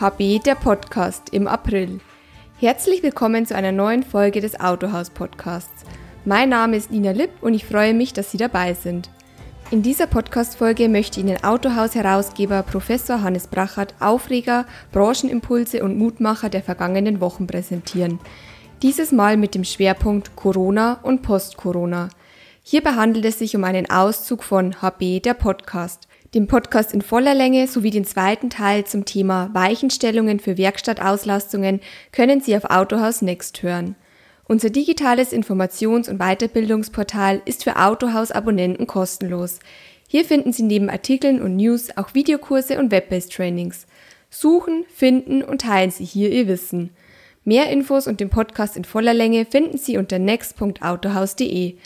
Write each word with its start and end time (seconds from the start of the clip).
HB 0.00 0.42
der 0.42 0.54
Podcast 0.54 1.28
im 1.32 1.46
April. 1.46 2.00
Herzlich 2.58 3.02
willkommen 3.02 3.46
zu 3.46 3.54
einer 3.54 3.72
neuen 3.72 4.02
Folge 4.02 4.40
des 4.40 4.58
Autohaus 4.58 5.10
Podcasts. 5.10 5.84
Mein 6.24 6.48
Name 6.48 6.76
ist 6.76 6.90
Nina 6.90 7.12
Lipp 7.12 7.30
und 7.42 7.54
ich 7.54 7.66
freue 7.66 7.92
mich, 7.92 8.12
dass 8.12 8.30
Sie 8.30 8.38
dabei 8.38 8.74
sind. 8.74 9.10
In 9.70 9.82
dieser 9.82 10.06
Podcast-Folge 10.06 10.88
möchte 10.88 11.20
Ihnen 11.20 11.44
Autohaus-Herausgeber 11.44 12.62
Professor 12.62 13.22
Hannes 13.22 13.46
Brachert 13.46 13.94
Aufreger, 14.00 14.66
Branchenimpulse 14.92 15.84
und 15.84 15.98
Mutmacher 15.98 16.48
der 16.48 16.62
vergangenen 16.62 17.20
Wochen 17.20 17.46
präsentieren. 17.46 18.18
Dieses 18.80 19.12
Mal 19.12 19.36
mit 19.36 19.54
dem 19.54 19.64
Schwerpunkt 19.64 20.34
Corona 20.36 21.00
und 21.02 21.22
Post-Corona. 21.22 22.08
Hierbei 22.64 22.92
handelt 22.92 23.26
es 23.26 23.38
sich 23.38 23.54
um 23.54 23.62
einen 23.62 23.88
Auszug 23.90 24.42
von 24.42 24.80
HB 24.80 25.20
der 25.20 25.34
Podcast, 25.34 26.08
dem 26.34 26.46
Podcast 26.46 26.94
in 26.94 27.02
voller 27.02 27.34
Länge 27.34 27.66
sowie 27.66 27.90
den 27.90 28.04
zweiten 28.04 28.48
Teil 28.48 28.84
zum 28.84 29.04
Thema 29.04 29.50
Weichenstellungen 29.52 30.40
für 30.40 30.56
Werkstattauslastungen 30.56 31.80
können 32.10 32.40
Sie 32.40 32.56
auf 32.56 32.64
Autohaus 32.64 33.20
Next 33.20 33.62
hören. 33.62 33.96
Unser 34.44 34.70
digitales 34.70 35.32
Informations- 35.32 36.08
und 36.08 36.18
Weiterbildungsportal 36.18 37.42
ist 37.44 37.64
für 37.64 37.76
Autohaus-Abonnenten 37.76 38.86
kostenlos. 38.86 39.60
Hier 40.08 40.24
finden 40.24 40.52
Sie 40.52 40.62
neben 40.62 40.90
Artikeln 40.90 41.40
und 41.40 41.56
News 41.56 41.96
auch 41.96 42.14
Videokurse 42.14 42.78
und 42.78 42.90
Web-based 42.90 43.32
Trainings. 43.32 43.86
Suchen, 44.30 44.84
finden 44.94 45.42
und 45.42 45.60
teilen 45.60 45.90
Sie 45.90 46.04
hier 46.04 46.30
Ihr 46.30 46.48
Wissen. 46.48 46.90
Mehr 47.44 47.70
Infos 47.70 48.06
und 48.06 48.20
den 48.20 48.30
Podcast 48.30 48.76
in 48.76 48.84
voller 48.84 49.14
Länge 49.14 49.44
finden 49.44 49.76
Sie 49.76 49.98
unter 49.98 50.18
next.autohaus.de. 50.18 51.76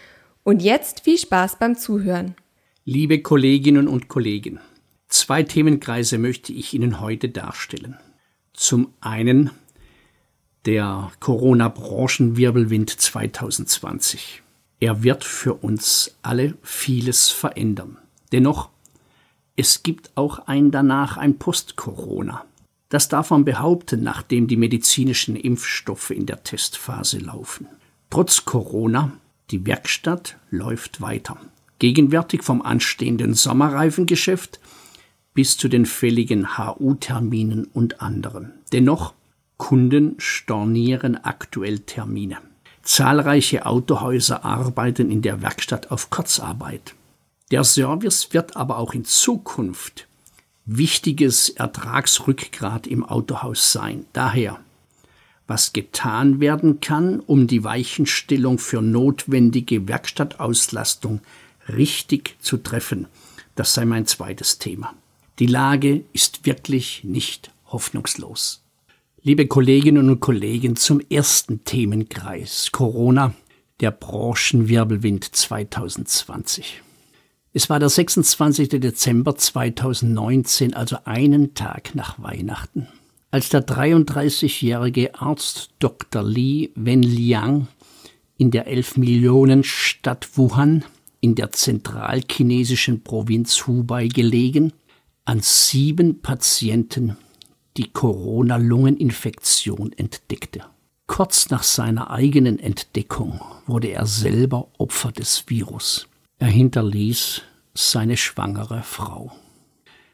Und 0.45 0.62
jetzt 0.62 1.01
viel 1.01 1.18
Spaß 1.18 1.56
beim 1.59 1.76
Zuhören. 1.76 2.37
Liebe 2.88 3.20
Kolleginnen 3.20 3.88
und 3.88 4.06
Kollegen, 4.06 4.60
zwei 5.08 5.42
Themenkreise 5.42 6.18
möchte 6.18 6.52
ich 6.52 6.72
Ihnen 6.72 7.00
heute 7.00 7.28
darstellen. 7.28 7.96
Zum 8.52 8.92
einen 9.00 9.50
der 10.66 11.10
Corona-Branchenwirbelwind 11.18 12.88
2020. 12.88 14.45
Er 14.78 15.02
wird 15.02 15.24
für 15.24 15.54
uns 15.54 16.16
alle 16.23 16.56
vieles 16.62 17.28
verändern. 17.28 17.98
Dennoch, 18.30 18.70
es 19.56 19.82
gibt 19.82 20.12
auch 20.15 20.46
ein 20.46 20.71
danach, 20.71 21.16
ein 21.16 21.38
Post-Corona. 21.38 22.45
Das 22.88 23.09
darf 23.09 23.30
man 23.30 23.45
behaupten, 23.45 24.04
nachdem 24.04 24.46
die 24.46 24.56
medizinischen 24.56 25.34
Impfstoffe 25.34 26.10
in 26.10 26.26
der 26.26 26.45
Testphase 26.45 27.18
laufen. 27.18 27.66
Trotz 28.10 28.45
Corona, 28.45 29.10
die 29.50 29.66
Werkstatt 29.66 30.37
läuft 30.50 31.00
weiter 31.00 31.40
gegenwärtig 31.79 32.43
vom 32.43 32.63
anstehenden 32.63 33.35
Sommerreifengeschäft 33.35 34.60
bis 35.35 35.57
zu 35.57 35.69
den 35.69 35.87
fälligen 35.87 36.57
HU-Terminen 36.57 37.65
und 37.73 38.01
anderen. 38.01 38.52
Dennoch, 38.73 39.15
Kunden 39.59 40.15
stornieren 40.18 41.16
aktuell 41.23 41.80
Termine. 41.80 42.38
Zahlreiche 42.83 43.66
Autohäuser 43.66 44.45
arbeiten 44.45 45.10
in 45.10 45.23
der 45.23 45.43
Werkstatt 45.43 45.91
auf 45.91 46.10
Kurzarbeit. 46.10 46.95
Der 47.51 47.65
Service 47.65 48.33
wird 48.33 48.57
aber 48.57 48.79
auch 48.79 48.95
in 48.95 49.05
Zukunft 49.05 50.07
wichtiges 50.65 51.49
Ertragsrückgrat 51.49 52.87
im 52.87 53.05
Autohaus 53.05 53.73
sein. 53.73 54.05
Daher, 54.13 54.59
was 55.46 55.73
getan 55.73 56.40
werden 56.40 56.80
kann, 56.80 57.21
um 57.21 57.46
die 57.46 57.63
Weichenstellung 57.63 58.59
für 58.59 58.83
notwendige 58.83 59.87
Werkstattauslastung 59.87 61.21
richtig 61.68 62.36
zu 62.40 62.59
treffen. 62.59 63.06
Das 63.54 63.74
sei 63.74 63.84
mein 63.84 64.06
zweites 64.06 64.59
Thema. 64.59 64.94
Die 65.38 65.47
Lage 65.47 66.04
ist 66.12 66.47
wirklich 66.47 67.04
nicht 67.04 67.50
hoffnungslos. 67.66 68.62
Liebe 69.22 69.47
Kolleginnen 69.47 70.09
und 70.09 70.20
Kollegen, 70.20 70.76
zum 70.76 71.00
ersten 71.00 71.64
Themenkreis 71.64 72.70
Corona, 72.72 73.34
der 73.81 73.91
Branchenwirbelwind 73.91 75.25
2020. 75.25 76.82
Es 77.53 77.69
war 77.69 77.78
der 77.78 77.88
26. 77.88 78.69
Dezember 78.69 79.37
2019, 79.37 80.75
also 80.75 80.99
einen 81.05 81.55
Tag 81.55 81.94
nach 81.94 82.22
Weihnachten, 82.22 82.87
als 83.31 83.49
der 83.49 83.66
33-jährige 83.66 85.21
Arzt 85.21 85.71
Dr. 85.78 86.22
Li 86.22 86.71
Wenliang 86.75 87.66
in 88.38 88.50
der 88.50 88.66
11 88.66 88.99
Millionen 88.99 89.65
Stadt 89.65 90.28
Wuhan 90.37 90.84
in 91.26 91.34
der 91.34 91.50
zentralchinesischen 91.50 93.03
Provinz 93.03 93.66
Hubei 93.66 94.06
gelegen, 94.06 94.72
an 95.25 95.41
sieben 95.41 96.22
Patienten 96.22 97.16
die 97.76 97.91
Corona-Lungeninfektion 97.91 99.91
entdeckte. 99.91 100.66
Kurz 101.09 101.50
nach 101.50 101.64
seiner 101.64 102.12
eigenen 102.12 102.60
Entdeckung 102.60 103.41
wurde 103.66 103.88
er 103.88 104.06
selber 104.06 104.69
Opfer 104.78 105.10
des 105.10 105.42
Virus. 105.48 106.06
Er 106.38 106.47
hinterließ 106.47 107.43
seine 107.75 108.16
schwangere 108.16 108.84
Frau. 108.84 109.32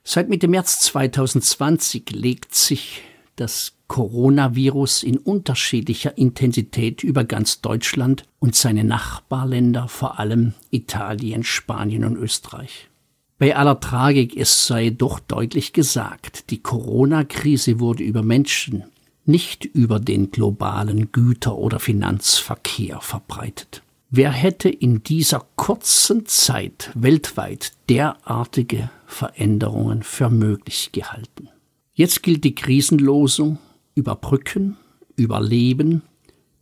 Seit 0.05 0.31
Mitte 0.31 0.49
März 0.49 0.81
2020 0.81 2.11
legt 2.13 2.55
sich 2.55 3.03
das 3.37 3.75
Coronavirus 3.93 5.03
in 5.03 5.19
unterschiedlicher 5.19 6.17
Intensität 6.17 7.05
über 7.05 7.25
ganz 7.25 7.61
Deutschland 7.61 8.25
und 8.39 8.55
seine 8.55 8.85
Nachbarländer, 8.85 9.87
vor 9.87 10.19
allem 10.19 10.55
Italien, 10.71 11.45
Spanien 11.45 12.07
und 12.07 12.17
Österreich. 12.17 12.89
Bei 13.37 13.55
aller 13.55 13.81
Tragik, 13.81 14.35
es 14.35 14.67
sei 14.67 14.89
doch 14.89 15.21
deutlich 15.21 15.75
gesagt, 15.75 16.49
die 16.49 16.63
Corona-Krise 16.63 17.81
wurde 17.81 18.03
über 18.03 18.23
Menschen, 18.23 18.85
nicht 19.27 19.67
über 19.67 20.01
den 20.01 20.31
globalen 20.31 21.13
Güter- 21.13 21.59
oder 21.59 21.79
Finanzverkehr 21.79 22.99
verbreitet. 23.03 23.83
Wer 24.09 24.31
hätte 24.31 24.71
in 24.71 25.03
dieser 25.03 25.45
kurzen 25.57 26.25
Zeit 26.25 26.91
weltweit 26.95 27.73
derartige 27.91 28.89
Veränderungen 29.05 30.03
für 30.03 30.31
möglich 30.31 30.93
gehalten? 30.93 31.51
Jetzt 31.93 32.23
gilt 32.23 32.43
die 32.45 32.55
Krisenlosung 32.55 33.59
überbrücken, 33.95 34.77
überleben 35.17 36.03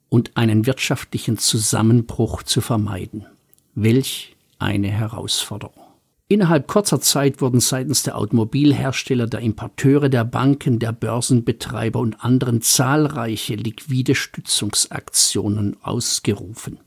und 0.09 0.37
einen 0.37 0.67
wirtschaftlichen 0.67 1.39
Zusammenbruch 1.39 2.43
zu 2.43 2.61
vermeiden. 2.61 3.27
Welch 3.75 4.37
eine 4.59 4.89
Herausforderung. 4.89 5.85
Innerhalb 6.29 6.69
kurzer 6.69 7.01
Zeit 7.01 7.41
wurden 7.41 7.59
seitens 7.59 8.05
der 8.05 8.17
Automobilhersteller, 8.17 9.27
der 9.27 9.41
Importeure, 9.41 10.09
der 10.09 10.25
Banken, 10.25 10.79
der 10.79 10.93
Börsenbetreiber 10.93 11.99
und 11.99 12.25
anderen 12.25 12.63
zahlreiche 12.63 13.57
liquide 13.57 14.15
Stützungsaktionen 14.15 15.77
ausgerufen. 15.83 16.79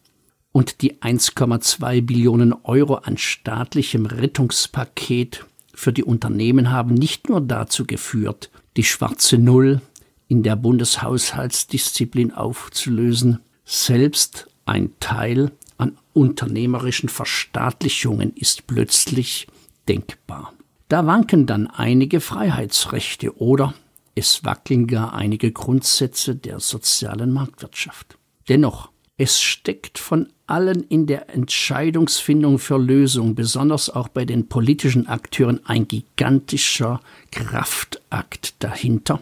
Und 0.53 0.81
die 0.81 1.01
1,2 1.01 2.05
Billionen 2.05 2.53
Euro 2.63 2.95
an 2.95 3.17
staatlichem 3.17 4.05
Rettungspaket 4.05 5.45
für 5.73 5.91
die 5.91 6.03
Unternehmen 6.05 6.71
haben 6.71 6.93
nicht 6.93 7.27
nur 7.27 7.41
dazu 7.41 7.85
geführt, 7.85 8.49
die 8.77 8.85
schwarze 8.85 9.37
Null 9.37 9.81
in 10.27 10.43
der 10.43 10.55
Bundeshaushaltsdisziplin 10.55 12.31
aufzulösen, 12.31 13.39
selbst 13.65 14.47
ein 14.65 14.91
Teil 14.99 15.51
an 15.77 15.97
unternehmerischen 16.13 17.09
Verstaatlichungen 17.09 18.33
ist 18.35 18.67
plötzlich 18.67 19.47
denkbar. 19.87 20.53
Da 20.89 21.05
wanken 21.05 21.45
dann 21.45 21.67
einige 21.67 22.19
Freiheitsrechte 22.19 23.37
oder 23.37 23.73
es 24.15 24.43
wackeln 24.45 24.87
gar 24.87 25.13
einige 25.13 25.51
Grundsätze 25.51 26.35
der 26.35 26.59
sozialen 26.59 27.31
Marktwirtschaft. 27.31 28.17
Dennoch, 28.47 28.89
es 29.17 29.41
steckt 29.41 29.97
von 29.97 30.29
allen 30.47 30.83
in 30.83 31.07
der 31.07 31.29
Entscheidungsfindung 31.29 32.59
für 32.59 32.77
Lösungen, 32.77 33.35
besonders 33.35 33.89
auch 33.89 34.07
bei 34.07 34.25
den 34.25 34.49
politischen 34.49 35.07
Akteuren, 35.07 35.61
ein 35.65 35.87
gigantischer 35.87 36.99
Kraftakt 37.31 38.55
dahinter. 38.59 39.21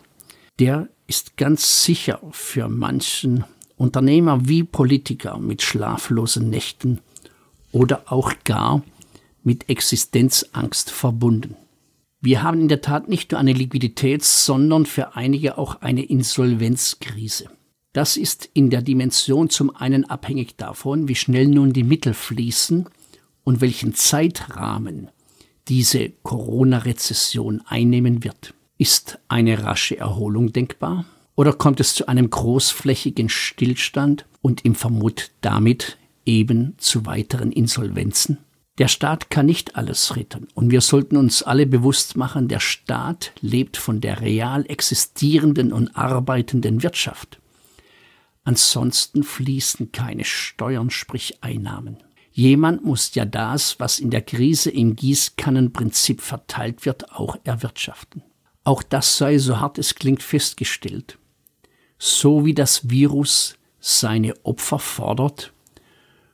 Der 0.60 0.90
ist 1.08 1.38
ganz 1.38 1.84
sicher 1.84 2.20
für 2.32 2.68
manchen 2.70 3.44
Unternehmer 3.78 4.48
wie 4.48 4.64
Politiker 4.64 5.38
mit 5.40 5.62
schlaflosen 5.62 6.50
Nächten 6.50 7.00
oder 7.72 8.12
auch 8.12 8.34
gar 8.44 8.84
mit 9.44 9.70
Existenzangst 9.70 10.92
verbunden. 10.92 11.56
Wir 12.20 12.44
haben 12.44 12.62
in 12.62 12.68
der 12.68 12.82
Tat 12.82 13.10
nicht 13.10 13.32
nur 13.32 13.40
eine 13.40 13.54
Liquiditäts-, 13.54 14.46
sondern 14.46 14.86
für 14.86 15.16
einige 15.16 15.58
auch 15.58 15.82
eine 15.82 16.04
Insolvenzkrise. 16.04 17.50
Das 17.94 18.16
ist 18.16 18.50
in 18.54 18.70
der 18.70 18.84
Dimension 18.84 19.50
zum 19.50 19.76
einen 19.76 20.06
abhängig 20.06 20.56
davon, 20.56 21.08
wie 21.08 21.16
schnell 21.16 21.48
nun 21.48 21.74
die 21.74 21.84
Mittel 21.84 22.14
fließen 22.14 22.88
und 23.44 23.62
welchen 23.62 23.96
Zeitrahmen 23.96 25.10
diese 25.68 26.12
Corona-Rezession 26.24 27.62
einnehmen 27.66 28.24
wird. 28.24 28.54
Ist 28.82 29.20
eine 29.28 29.64
rasche 29.64 29.96
Erholung 30.00 30.54
denkbar? 30.54 31.06
Oder 31.36 31.54
kommt 31.54 31.80
es 31.80 31.94
zu 31.94 32.08
einem 32.08 32.32
großflächigen 32.32 33.30
Stillstand 33.30 34.26
und 34.42 34.66
im 34.66 34.74
Vermut 34.74 35.30
damit 35.42 36.00
eben 36.26 36.74
zu 36.80 37.06
weiteren 37.06 37.52
Insolvenzen? 37.52 38.40
Der 38.80 38.88
Staat 38.88 39.30
kann 39.30 39.46
nicht 39.46 39.76
alles 39.76 40.16
retten 40.16 40.48
und 40.56 40.72
wir 40.72 40.82
sollten 40.82 41.16
uns 41.16 41.44
alle 41.44 41.68
bewusst 41.68 42.18
machen, 42.18 42.48
der 42.48 42.60
Staat 42.60 43.34
lebt 43.40 43.78
von 43.78 44.02
der 44.02 44.20
real 44.20 44.66
existierenden 44.68 45.74
und 45.74 45.96
arbeitenden 45.96 46.82
Wirtschaft. 46.82 47.40
Ansonsten 48.46 49.22
fließen 49.22 49.92
keine 49.92 50.26
Steuern, 50.26 50.90
sprich 50.90 51.44
Einnahmen. 51.44 51.98
Jemand 52.32 52.84
muss 52.84 53.14
ja 53.14 53.26
das, 53.26 53.80
was 53.80 54.00
in 54.00 54.10
der 54.10 54.24
Krise 54.24 54.72
im 54.72 54.96
Gießkannenprinzip 54.96 56.20
verteilt 56.20 56.88
wird, 56.88 57.12
auch 57.12 57.38
erwirtschaften. 57.44 58.24
Auch 58.64 58.84
das 58.84 59.18
sei, 59.18 59.38
so 59.38 59.60
hart 59.60 59.78
es 59.78 59.96
klingt, 59.96 60.22
festgestellt. 60.22 61.18
So 61.98 62.46
wie 62.46 62.54
das 62.54 62.90
Virus 62.90 63.56
seine 63.80 64.34
Opfer 64.44 64.80
fordert, 64.80 65.54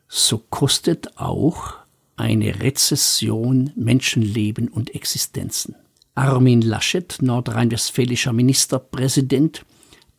so 0.07 0.37
kostet 0.37 1.17
auch 1.17 1.75
eine 2.15 2.61
Rezession 2.61 3.71
Menschenleben 3.75 4.67
und 4.67 4.93
Existenzen. 4.95 5.75
Armin 6.15 6.61
Laschet, 6.61 7.17
nordrhein-westfälischer 7.21 8.33
Ministerpräsident, 8.33 9.65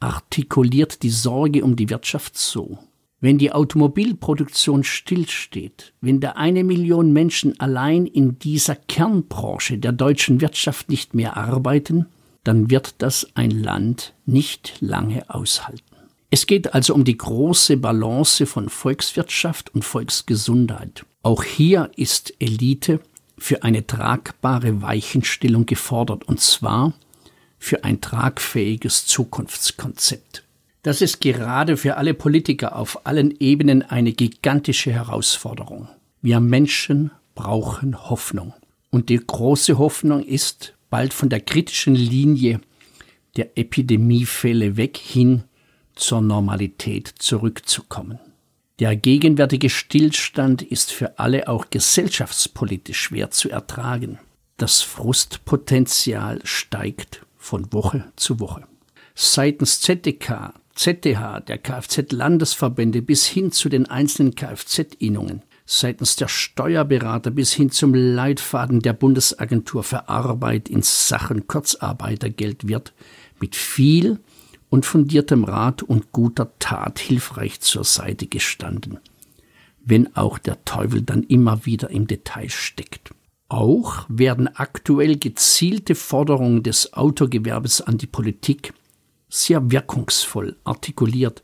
artikuliert 0.01 1.03
die 1.03 1.11
Sorge 1.11 1.65
um 1.65 1.77
die 1.77 1.91
Wirtschaft 1.91 2.39
so. 2.39 2.79
Wenn 3.21 3.39
die 3.39 3.51
Automobilproduktion 3.51 4.85
stillsteht, 4.85 5.93
wenn 6.01 6.21
da 6.21 6.33
eine 6.33 6.63
Million 6.63 7.13
Menschen 7.13 7.59
allein 7.59 8.07
in 8.07 8.39
dieser 8.39 8.77
Kernbranche 8.77 9.79
der 9.79 9.93
deutschen 9.93 10.41
Wirtschaft 10.41 10.89
nicht 10.89 11.15
mehr 11.15 11.37
arbeiten, 11.37 12.07
dann 12.45 12.71
wird 12.71 12.95
das 12.99 13.27
ein 13.35 13.51
Land 13.51 14.15
nicht 14.25 14.77
lange 14.81 15.29
aushalten. 15.29 15.83
Es 16.31 16.47
geht 16.47 16.75
also 16.75 16.95
um 16.95 17.05
die 17.05 17.19
große 17.19 17.77
Balance 17.79 18.47
von 18.47 18.69
Volkswirtschaft 18.69 19.75
und 19.75 19.85
Volksgesundheit. 19.85 21.05
Auch 21.23 21.43
hier 21.43 21.91
ist 21.97 22.35
Elite 22.39 23.01
für 23.37 23.65
eine 23.65 23.87
tragbare 23.87 24.81
Weichenstellung 24.83 25.67
gefordert, 25.67 26.25
und 26.29 26.41
zwar 26.41 26.93
für 27.59 27.83
ein 27.83 28.01
tragfähiges 28.01 29.07
Zukunftskonzept. 29.07 30.45
Das 30.89 31.03
ist 31.03 31.21
gerade 31.21 31.77
für 31.77 31.99
alle 31.99 32.15
Politiker 32.15 32.75
auf 32.75 33.07
allen 33.07 33.39
Ebenen 33.41 33.83
eine 33.83 34.15
gigantische 34.15 34.91
Herausforderung. 34.91 35.87
Wir 36.23 36.41
Menschen 36.41 37.11
brauchen 37.35 38.09
Hoffnung. 38.09 38.55
Und 38.89 39.11
die 39.11 39.19
große 39.19 39.77
Hoffnung 39.77 40.25
ist, 40.25 40.79
bald 40.89 41.13
von 41.13 41.29
der 41.29 41.43
kritischen 41.43 41.95
Linie 41.95 42.63
der 43.37 43.59
Epidemiefälle 43.59 44.79
weg 44.79 44.97
hin 44.97 45.45
zur 45.95 46.23
Normalität 46.23 47.13
zurückzukommen. 47.19 48.19
Der 48.79 48.97
gegenwärtige 48.97 49.69
Stillstand 49.69 50.63
ist 50.63 50.91
für 50.91 51.19
alle 51.19 51.49
auch 51.49 51.69
gesellschaftspolitisch 51.69 52.99
schwer 52.99 53.31
zu 53.31 53.51
ertragen. 53.51 54.21
Das 54.57 54.81
Frustpotenzial 54.81 56.41
steigt 56.45 57.27
von 57.37 57.75
Woche 57.75 58.11
zu 58.17 58.41
Woche. 58.41 58.67
Seitens 59.15 59.83
ZDK, 59.83 60.55
ZDH, 60.79 61.41
der 61.41 61.59
Kfz-Landesverbände 61.59 63.03
bis 63.03 63.27
hin 63.27 63.51
zu 63.51 63.69
den 63.69 63.87
einzelnen 63.87 64.37
Kfz-Innungen, 64.37 65.43
seitens 65.67 66.15
der 66.15 66.29
Steuerberater 66.29 67.33
bis 67.33 67.53
hin 67.53 67.71
zum 67.73 67.95
Leitfaden 67.95 68.81
der 68.81 68.93
Bundesagentur 68.93 69.83
für 69.83 70.09
Arbeit 70.09 70.69
in 70.69 70.83
Sachen 70.83 71.49
Kurzarbeitergeld 71.49 72.69
wird 72.69 72.93
mit 73.41 73.57
viel 73.57 74.21
und 74.71 74.87
fundiertem 74.87 75.43
Rat 75.43 75.83
und 75.83 76.13
guter 76.13 76.57
Tat 76.61 77.01
hilfreich 77.01 77.59
zur 77.59 77.83
Seite 77.83 78.29
gestanden, 78.29 79.01
wenn 79.85 80.15
auch 80.15 80.39
der 80.39 80.65
Teufel 80.65 81.03
dann 81.03 81.25
immer 81.25 81.67
wieder 81.67 81.91
im 81.91 82.07
Detail 82.07 82.51
steckt. 82.51 83.11
Auch 83.49 84.07
werden 84.09 84.47
aktuell 84.47 85.17
gezielte 85.17 85.97
Forderungen 85.97 86.63
des 86.63 86.93
Autogewerbes 86.93 87.81
an 87.81 87.99
die 87.99 88.07
Politik 88.07 88.75
sehr 89.29 89.71
wirkungsvoll 89.71 90.57
artikuliert, 90.65 91.43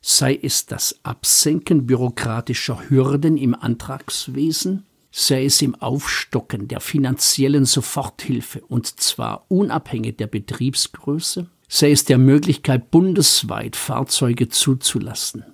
sei 0.00 0.38
es 0.40 0.66
das 0.66 0.98
Absenken 1.02 1.86
bürokratischer 1.86 2.88
Hürden 2.88 3.36
im 3.36 3.54
Antragswesen, 3.54 4.84
sei 5.10 5.44
es 5.44 5.62
im 5.62 5.74
Aufstocken 5.76 6.68
der 6.68 6.80
finanziellen 6.80 7.64
Soforthilfe 7.64 8.62
und 8.62 9.00
zwar 9.00 9.44
unabhängig 9.48 10.16
der 10.16 10.26
Betriebsgröße, 10.26 11.48
sei 11.68 11.92
es 11.92 12.04
der 12.04 12.18
Möglichkeit, 12.18 12.90
bundesweit 12.90 13.76
Fahrzeuge 13.76 14.48
zuzulassen 14.48 15.44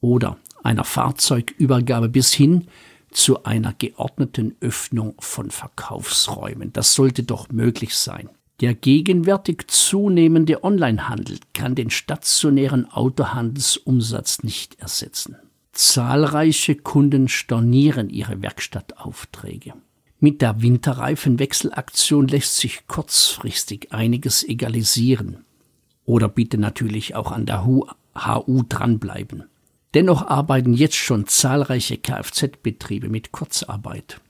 oder 0.00 0.38
einer 0.62 0.84
Fahrzeugübergabe 0.84 2.08
bis 2.08 2.32
hin 2.32 2.66
zu 3.10 3.44
einer 3.44 3.72
geordneten 3.72 4.56
Öffnung 4.60 5.14
von 5.20 5.50
Verkaufsräumen. 5.50 6.72
Das 6.72 6.94
sollte 6.94 7.22
doch 7.22 7.48
möglich 7.50 7.96
sein. 7.96 8.28
Der 8.60 8.74
gegenwärtig 8.74 9.64
zunehmende 9.68 10.64
Onlinehandel 10.64 11.38
kann 11.52 11.74
den 11.74 11.90
stationären 11.90 12.90
Autohandelsumsatz 12.90 14.42
nicht 14.42 14.80
ersetzen. 14.80 15.36
Zahlreiche 15.72 16.74
Kunden 16.74 17.28
stornieren 17.28 18.08
ihre 18.08 18.40
Werkstattaufträge. 18.40 19.74
Mit 20.20 20.40
der 20.40 20.62
Winterreifenwechselaktion 20.62 22.28
lässt 22.28 22.56
sich 22.56 22.86
kurzfristig 22.86 23.92
einiges 23.92 24.42
egalisieren. 24.42 25.44
Oder 26.06 26.28
bitte 26.28 26.56
natürlich 26.56 27.14
auch 27.14 27.32
an 27.32 27.44
der 27.44 27.66
HU 27.66 28.62
dranbleiben. 28.66 29.44
Dennoch 29.92 30.26
arbeiten 30.26 30.72
jetzt 30.72 30.96
schon 30.96 31.26
zahlreiche 31.26 31.98
Kfz-Betriebe 31.98 33.10
mit 33.10 33.32
Kurzarbeit. 33.32 34.20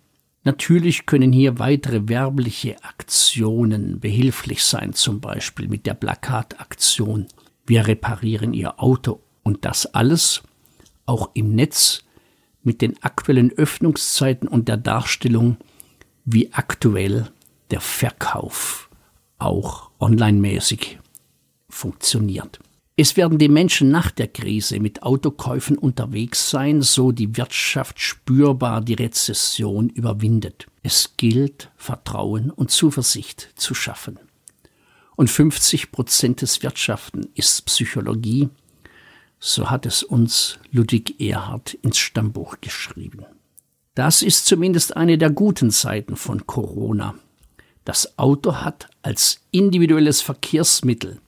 Natürlich 0.47 1.07
können 1.07 1.33
hier 1.33 1.59
weitere 1.59 2.09
werbliche 2.09 2.77
Aktionen 2.85 3.99
behilflich 3.99 4.63
sein, 4.63 4.93
zum 4.93 5.21
Beispiel 5.21 5.67
mit 5.67 5.87
der 5.87 5.95
Plakataktion 5.95 7.27
Wir 7.67 7.89
reparieren 7.89 8.55
Ihr 8.55 8.79
Auto 8.81 9.19
und 9.43 9.65
das 9.65 9.87
alles 9.87 10.45
auch 11.05 11.31
im 11.35 11.57
Netz 11.57 12.05
mit 12.63 12.81
den 12.81 13.03
aktuellen 13.03 13.51
Öffnungszeiten 13.55 14.47
und 14.47 14.69
der 14.69 14.77
Darstellung, 14.77 15.57
wie 16.25 16.53
aktuell 16.53 17.29
der 17.73 17.81
Verkauf 17.81 18.89
auch 19.39 19.91
online-mäßig 19.99 21.01
funktioniert. 21.69 22.61
Es 22.99 23.15
werden 23.19 23.37
die 23.37 23.51
Menschen 23.51 23.91
nach 23.91 24.11
der 24.11 24.27
Krise 24.27 24.81
mit 24.81 25.03
Autokäufen 25.03 25.77
unterwegs 25.77 26.49
sein, 26.49 26.81
so 26.81 27.13
die 27.13 27.37
Wirtschaft 27.37 28.01
spürbar 28.01 28.81
die 28.81 28.95
Rezession 28.95 29.91
überwindet. 29.91 30.67
Es 30.83 31.13
gilt, 31.19 31.71
Vertrauen 31.77 32.51
und 32.51 32.71
Zuversicht 32.71 33.51
zu 33.55 33.75
schaffen. 33.75 34.19
Und 35.15 35.29
50 35.29 35.93
Prozent 35.93 36.41
des 36.41 36.63
Wirtschaften 36.63 37.29
ist 37.35 37.67
Psychologie, 37.67 38.49
so 39.39 39.69
hat 39.69 39.85
es 39.85 40.03
uns 40.03 40.59
Ludwig 40.71 41.21
Erhard 41.21 41.75
ins 41.75 41.99
Stammbuch 41.99 42.63
geschrieben. 42.63 43.27
Das 43.95 44.23
ist 44.23 44.47
zumindest 44.47 44.97
eine 44.97 45.19
der 45.19 45.31
guten 45.31 45.71
Seiten 45.71 46.17
von 46.17 46.47
Corona. 46.47 47.15
Das 47.85 48.19
Auto 48.19 48.57
hat 48.57 48.89
als 49.03 49.43
individuelles 49.51 50.23
Verkehrsmittel 50.23 51.21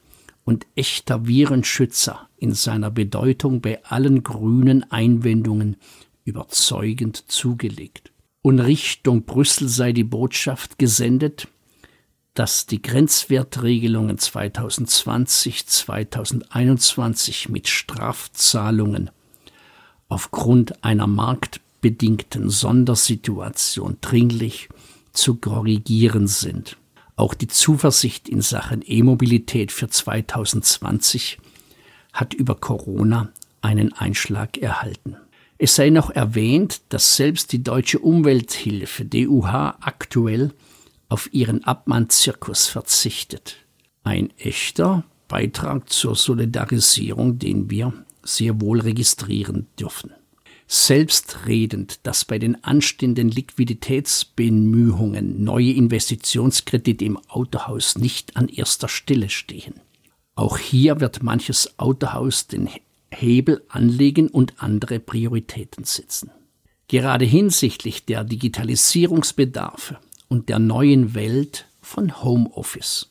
und 0.48 0.66
echter 0.76 1.26
Virenschützer 1.26 2.30
in 2.38 2.54
seiner 2.54 2.90
Bedeutung 2.90 3.60
bei 3.60 3.84
allen 3.84 4.22
grünen 4.22 4.90
Einwendungen 4.90 5.76
überzeugend 6.24 7.30
zugelegt. 7.30 8.12
Und 8.40 8.58
Richtung 8.58 9.24
Brüssel 9.24 9.68
sei 9.68 9.92
die 9.92 10.04
Botschaft 10.04 10.78
gesendet, 10.78 11.48
dass 12.32 12.64
die 12.64 12.80
Grenzwertregelungen 12.80 14.16
2020, 14.16 15.66
2021 15.66 17.50
mit 17.50 17.68
Strafzahlungen 17.68 19.10
aufgrund 20.08 20.82
einer 20.82 21.06
marktbedingten 21.06 22.48
Sondersituation 22.48 23.98
dringlich 24.00 24.70
zu 25.12 25.34
korrigieren 25.34 26.26
sind. 26.26 26.78
Auch 27.18 27.34
die 27.34 27.48
Zuversicht 27.48 28.28
in 28.28 28.42
Sachen 28.42 28.80
E-Mobilität 28.86 29.72
für 29.72 29.88
2020 29.88 31.38
hat 32.12 32.32
über 32.32 32.54
Corona 32.54 33.32
einen 33.60 33.92
Einschlag 33.92 34.56
erhalten. 34.58 35.16
Es 35.58 35.74
sei 35.74 35.90
noch 35.90 36.10
erwähnt, 36.10 36.80
dass 36.90 37.16
selbst 37.16 37.50
die 37.50 37.64
deutsche 37.64 37.98
Umwelthilfe 37.98 39.04
DUH 39.04 39.78
aktuell 39.80 40.52
auf 41.08 41.28
ihren 41.34 41.64
Abmahnzirkus 41.64 42.68
verzichtet. 42.68 43.56
Ein 44.04 44.30
echter 44.38 45.02
Beitrag 45.26 45.90
zur 45.90 46.14
Solidarisierung, 46.14 47.40
den 47.40 47.68
wir 47.68 47.92
sehr 48.22 48.60
wohl 48.60 48.78
registrieren 48.78 49.66
dürfen 49.76 50.12
selbstredend, 50.68 51.98
dass 52.04 52.24
bei 52.26 52.38
den 52.38 52.62
anstehenden 52.62 53.30
Liquiditätsbemühungen 53.30 55.42
neue 55.42 55.72
Investitionskredite 55.72 57.06
im 57.06 57.16
Autohaus 57.28 57.96
nicht 57.96 58.36
an 58.36 58.48
erster 58.48 58.88
Stelle 58.88 59.30
stehen. 59.30 59.80
Auch 60.34 60.58
hier 60.58 61.00
wird 61.00 61.22
manches 61.22 61.78
Autohaus 61.78 62.46
den 62.46 62.68
Hebel 63.10 63.64
anlegen 63.68 64.28
und 64.28 64.62
andere 64.62 65.00
Prioritäten 65.00 65.84
setzen. 65.84 66.30
Gerade 66.86 67.24
hinsichtlich 67.24 68.04
der 68.04 68.24
Digitalisierungsbedarfe 68.24 69.98
und 70.28 70.50
der 70.50 70.58
neuen 70.58 71.14
Welt 71.14 71.64
von 71.80 72.22
Homeoffice. 72.22 73.08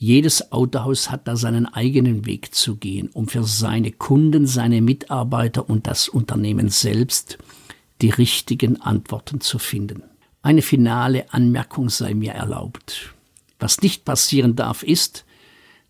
Jedes 0.00 0.52
Autohaus 0.52 1.10
hat 1.10 1.26
da 1.26 1.34
seinen 1.34 1.66
eigenen 1.66 2.24
Weg 2.24 2.54
zu 2.54 2.76
gehen, 2.76 3.10
um 3.12 3.26
für 3.26 3.42
seine 3.42 3.90
Kunden, 3.90 4.46
seine 4.46 4.80
Mitarbeiter 4.80 5.68
und 5.68 5.88
das 5.88 6.08
Unternehmen 6.08 6.68
selbst 6.68 7.36
die 8.00 8.10
richtigen 8.10 8.80
Antworten 8.80 9.40
zu 9.40 9.58
finden. 9.58 10.04
Eine 10.40 10.62
finale 10.62 11.32
Anmerkung 11.32 11.88
sei 11.88 12.14
mir 12.14 12.30
erlaubt. 12.30 13.12
Was 13.58 13.80
nicht 13.80 14.04
passieren 14.04 14.54
darf, 14.54 14.84
ist, 14.84 15.24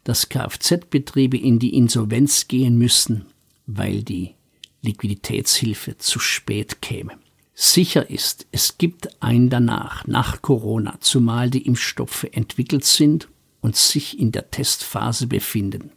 dass 0.05 0.31
Kfz-Betriebe 0.31 1.37
in 1.37 1.59
die 1.59 1.75
Insolvenz 1.75 2.49
gehen 2.49 2.79
müssen, 2.79 3.27
weil 3.67 4.03
die 4.03 4.37
Liquiditätshilfe 4.81 5.99
zu 5.99 6.19
spät 6.19 6.81
käme. 6.81 7.13
Sicher 7.53 8.09
ist, 8.09 8.47
es 8.53 8.79
gibt 8.79 9.23
ein 9.23 9.51
danach, 9.51 10.07
nach 10.07 10.41
Corona, 10.41 10.97
zumal 11.01 11.51
die 11.51 11.67
Impfstoffe 11.67 12.25
entwickelt 12.33 12.87
sind 12.87 13.29
und 13.61 13.77
sich 13.77 14.19
in 14.19 14.33
der 14.33 14.51
Testphase 14.51 15.27
befinden. 15.27 15.93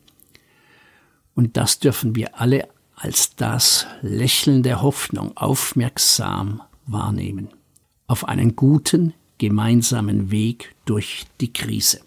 Und 1.35 1.57
das 1.57 1.79
dürfen 1.79 2.15
wir 2.15 2.39
alle 2.39 2.67
als 2.95 3.35
das 3.35 3.87
Lächeln 4.01 4.63
der 4.63 4.81
Hoffnung 4.81 5.35
aufmerksam 5.35 6.61
wahrnehmen. 6.85 7.49
Auf 8.07 8.27
einen 8.27 8.55
guten, 8.55 9.13
gemeinsamen 9.37 10.29
Weg 10.29 10.75
durch 10.85 11.25
die 11.39 11.51
Krise. 11.51 12.01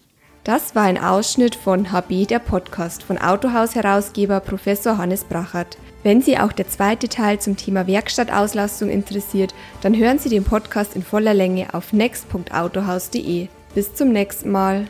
Das 0.45 0.75
war 0.75 0.83
ein 0.83 0.99
Ausschnitt 0.99 1.55
von 1.55 1.91
HB, 1.91 2.27
der 2.27 2.37
Podcast 2.37 3.01
von 3.01 3.17
Autohaus-Herausgeber 3.17 4.39
Professor 4.39 4.97
Hannes 4.97 5.23
Brachert. 5.23 5.75
Wenn 6.03 6.21
Sie 6.21 6.37
auch 6.37 6.51
der 6.51 6.69
zweite 6.69 7.09
Teil 7.09 7.39
zum 7.39 7.57
Thema 7.57 7.87
Werkstattauslastung 7.87 8.89
interessiert, 8.89 9.55
dann 9.81 9.97
hören 9.97 10.19
Sie 10.19 10.29
den 10.29 10.43
Podcast 10.43 10.95
in 10.95 11.01
voller 11.01 11.33
Länge 11.33 11.73
auf 11.73 11.93
next.autohaus.de. 11.93 13.47
Bis 13.73 13.95
zum 13.95 14.09
nächsten 14.09 14.51
Mal. 14.51 14.87